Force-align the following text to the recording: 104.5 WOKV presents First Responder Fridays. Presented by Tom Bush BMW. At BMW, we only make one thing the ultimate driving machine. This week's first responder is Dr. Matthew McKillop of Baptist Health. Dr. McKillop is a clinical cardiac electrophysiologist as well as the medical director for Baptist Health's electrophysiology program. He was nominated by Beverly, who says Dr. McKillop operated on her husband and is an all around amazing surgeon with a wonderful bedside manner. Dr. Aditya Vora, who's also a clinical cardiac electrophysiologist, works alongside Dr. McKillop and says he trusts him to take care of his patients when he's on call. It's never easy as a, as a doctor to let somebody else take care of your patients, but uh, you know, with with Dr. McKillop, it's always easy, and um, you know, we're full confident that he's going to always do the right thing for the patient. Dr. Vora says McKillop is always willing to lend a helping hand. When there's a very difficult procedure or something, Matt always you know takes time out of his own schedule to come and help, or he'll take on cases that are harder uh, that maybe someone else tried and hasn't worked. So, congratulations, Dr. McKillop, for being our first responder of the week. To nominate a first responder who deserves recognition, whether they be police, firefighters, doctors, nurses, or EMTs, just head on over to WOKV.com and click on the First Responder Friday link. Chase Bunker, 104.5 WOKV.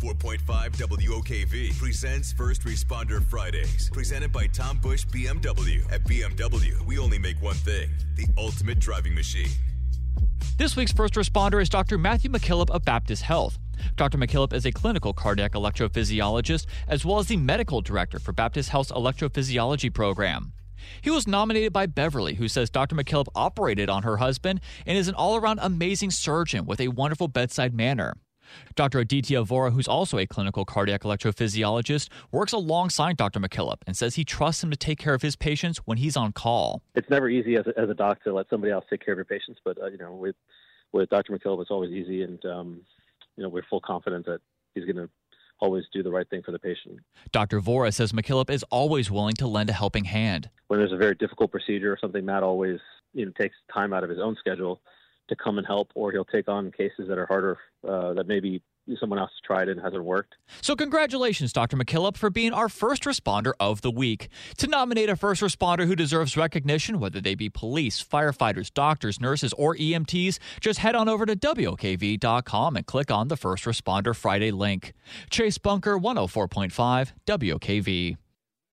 104.5 0.00 0.70
WOKV 0.76 1.78
presents 1.78 2.32
First 2.32 2.62
Responder 2.62 3.22
Fridays. 3.22 3.90
Presented 3.90 4.32
by 4.32 4.46
Tom 4.46 4.78
Bush 4.78 5.04
BMW. 5.06 5.84
At 5.92 6.04
BMW, 6.04 6.80
we 6.86 6.98
only 6.98 7.18
make 7.18 7.40
one 7.42 7.56
thing 7.56 7.90
the 8.16 8.26
ultimate 8.38 8.78
driving 8.78 9.14
machine. 9.14 9.50
This 10.56 10.74
week's 10.74 10.92
first 10.92 11.14
responder 11.14 11.60
is 11.60 11.68
Dr. 11.68 11.98
Matthew 11.98 12.30
McKillop 12.30 12.70
of 12.70 12.82
Baptist 12.82 13.22
Health. 13.22 13.58
Dr. 13.96 14.16
McKillop 14.16 14.54
is 14.54 14.64
a 14.64 14.72
clinical 14.72 15.12
cardiac 15.12 15.52
electrophysiologist 15.52 16.64
as 16.88 17.04
well 17.04 17.18
as 17.18 17.26
the 17.26 17.36
medical 17.36 17.82
director 17.82 18.18
for 18.18 18.32
Baptist 18.32 18.70
Health's 18.70 18.92
electrophysiology 18.92 19.92
program. 19.92 20.54
He 21.02 21.10
was 21.10 21.26
nominated 21.26 21.74
by 21.74 21.84
Beverly, 21.84 22.34
who 22.34 22.48
says 22.48 22.70
Dr. 22.70 22.96
McKillop 22.96 23.28
operated 23.34 23.90
on 23.90 24.02
her 24.04 24.16
husband 24.16 24.62
and 24.86 24.96
is 24.96 25.08
an 25.08 25.14
all 25.14 25.36
around 25.36 25.58
amazing 25.60 26.10
surgeon 26.10 26.64
with 26.64 26.80
a 26.80 26.88
wonderful 26.88 27.28
bedside 27.28 27.74
manner. 27.74 28.14
Dr. 28.74 29.00
Aditya 29.00 29.44
Vora, 29.44 29.72
who's 29.72 29.88
also 29.88 30.18
a 30.18 30.26
clinical 30.26 30.64
cardiac 30.64 31.02
electrophysiologist, 31.02 32.08
works 32.32 32.52
alongside 32.52 33.16
Dr. 33.16 33.40
McKillop 33.40 33.76
and 33.86 33.96
says 33.96 34.14
he 34.14 34.24
trusts 34.24 34.62
him 34.62 34.70
to 34.70 34.76
take 34.76 34.98
care 34.98 35.14
of 35.14 35.22
his 35.22 35.36
patients 35.36 35.78
when 35.84 35.98
he's 35.98 36.16
on 36.16 36.32
call. 36.32 36.82
It's 36.94 37.10
never 37.10 37.28
easy 37.28 37.56
as 37.56 37.66
a, 37.66 37.78
as 37.78 37.88
a 37.88 37.94
doctor 37.94 38.30
to 38.30 38.34
let 38.34 38.48
somebody 38.48 38.72
else 38.72 38.84
take 38.90 39.04
care 39.04 39.12
of 39.12 39.18
your 39.18 39.24
patients, 39.24 39.60
but 39.64 39.80
uh, 39.80 39.86
you 39.86 39.98
know, 39.98 40.14
with 40.14 40.36
with 40.92 41.08
Dr. 41.08 41.32
McKillop, 41.32 41.62
it's 41.62 41.70
always 41.70 41.92
easy, 41.92 42.22
and 42.22 42.44
um, 42.44 42.80
you 43.36 43.42
know, 43.42 43.48
we're 43.48 43.62
full 43.70 43.80
confident 43.80 44.26
that 44.26 44.40
he's 44.74 44.84
going 44.84 44.96
to 44.96 45.08
always 45.60 45.84
do 45.92 46.02
the 46.02 46.10
right 46.10 46.28
thing 46.28 46.42
for 46.42 46.52
the 46.52 46.58
patient. 46.58 46.98
Dr. 47.32 47.60
Vora 47.60 47.92
says 47.92 48.12
McKillop 48.12 48.50
is 48.50 48.64
always 48.70 49.10
willing 49.10 49.34
to 49.34 49.46
lend 49.46 49.70
a 49.70 49.72
helping 49.72 50.04
hand. 50.04 50.48
When 50.68 50.80
there's 50.80 50.92
a 50.92 50.96
very 50.96 51.14
difficult 51.14 51.50
procedure 51.50 51.92
or 51.92 51.98
something, 52.00 52.24
Matt 52.24 52.42
always 52.42 52.80
you 53.12 53.26
know 53.26 53.32
takes 53.38 53.56
time 53.72 53.92
out 53.92 54.04
of 54.04 54.10
his 54.10 54.18
own 54.18 54.36
schedule 54.38 54.80
to 55.30 55.36
come 55.36 55.58
and 55.58 55.66
help, 55.66 55.90
or 55.94 56.12
he'll 56.12 56.24
take 56.24 56.48
on 56.48 56.70
cases 56.70 57.08
that 57.08 57.18
are 57.18 57.26
harder 57.26 57.58
uh, 57.88 58.12
that 58.12 58.26
maybe 58.26 58.62
someone 58.98 59.18
else 59.18 59.30
tried 59.44 59.68
and 59.68 59.80
hasn't 59.80 60.04
worked. 60.04 60.34
So, 60.60 60.74
congratulations, 60.74 61.52
Dr. 61.52 61.76
McKillop, 61.76 62.16
for 62.16 62.30
being 62.30 62.52
our 62.52 62.68
first 62.68 63.04
responder 63.04 63.52
of 63.60 63.82
the 63.82 63.90
week. 63.90 64.28
To 64.58 64.66
nominate 64.66 65.08
a 65.08 65.16
first 65.16 65.42
responder 65.42 65.86
who 65.86 65.94
deserves 65.94 66.36
recognition, 66.36 66.98
whether 66.98 67.20
they 67.20 67.34
be 67.34 67.48
police, 67.48 68.02
firefighters, 68.02 68.72
doctors, 68.72 69.20
nurses, 69.20 69.52
or 69.54 69.76
EMTs, 69.76 70.38
just 70.60 70.80
head 70.80 70.94
on 70.94 71.08
over 71.08 71.26
to 71.26 71.36
WOKV.com 71.36 72.76
and 72.76 72.86
click 72.86 73.10
on 73.10 73.28
the 73.28 73.36
First 73.36 73.64
Responder 73.64 74.14
Friday 74.14 74.50
link. 74.50 74.92
Chase 75.30 75.58
Bunker, 75.58 75.98
104.5 75.98 77.12
WOKV. 77.26 78.16